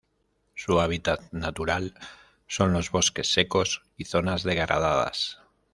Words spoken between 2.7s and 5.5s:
los bosques secos y zonas degradadas.